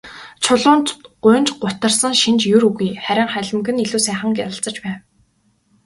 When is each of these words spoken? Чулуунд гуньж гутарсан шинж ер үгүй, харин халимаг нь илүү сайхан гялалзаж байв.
Чулуунд 0.43 0.87
гуньж 1.23 1.49
гутарсан 1.61 2.13
шинж 2.21 2.41
ер 2.57 2.63
үгүй, 2.69 2.89
харин 3.05 3.29
халимаг 3.33 3.67
нь 3.73 3.83
илүү 3.83 4.01
сайхан 4.03 4.31
гялалзаж 4.37 4.77
байв. 4.83 4.99